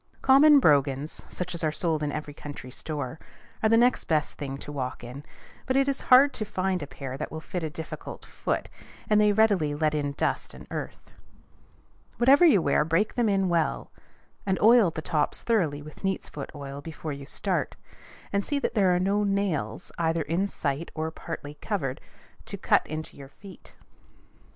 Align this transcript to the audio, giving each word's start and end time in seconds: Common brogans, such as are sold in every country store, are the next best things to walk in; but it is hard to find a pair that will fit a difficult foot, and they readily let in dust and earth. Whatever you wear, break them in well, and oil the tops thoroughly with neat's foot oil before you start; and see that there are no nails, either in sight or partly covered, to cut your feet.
Common 0.23 0.59
brogans, 0.59 1.21
such 1.29 1.53
as 1.53 1.63
are 1.63 1.71
sold 1.71 2.01
in 2.01 2.11
every 2.11 2.33
country 2.33 2.71
store, 2.71 3.19
are 3.61 3.69
the 3.69 3.77
next 3.77 4.05
best 4.05 4.35
things 4.39 4.61
to 4.61 4.71
walk 4.71 5.03
in; 5.03 5.23
but 5.67 5.77
it 5.77 5.87
is 5.87 6.01
hard 6.09 6.33
to 6.33 6.43
find 6.43 6.81
a 6.81 6.87
pair 6.87 7.17
that 7.19 7.31
will 7.31 7.39
fit 7.39 7.61
a 7.61 7.69
difficult 7.69 8.25
foot, 8.25 8.67
and 9.07 9.21
they 9.21 9.31
readily 9.31 9.75
let 9.75 9.93
in 9.93 10.13
dust 10.13 10.55
and 10.55 10.65
earth. 10.71 11.11
Whatever 12.17 12.43
you 12.45 12.63
wear, 12.63 12.83
break 12.83 13.13
them 13.13 13.29
in 13.29 13.47
well, 13.47 13.91
and 14.43 14.59
oil 14.59 14.89
the 14.89 15.03
tops 15.03 15.43
thoroughly 15.43 15.83
with 15.83 16.03
neat's 16.03 16.27
foot 16.29 16.49
oil 16.55 16.81
before 16.81 17.13
you 17.13 17.27
start; 17.27 17.75
and 18.33 18.43
see 18.43 18.57
that 18.57 18.73
there 18.73 18.95
are 18.95 18.99
no 18.99 19.23
nails, 19.23 19.91
either 19.99 20.23
in 20.23 20.47
sight 20.47 20.89
or 20.95 21.11
partly 21.11 21.53
covered, 21.61 22.01
to 22.47 22.57
cut 22.57 22.89
your 23.13 23.29
feet. 23.29 23.75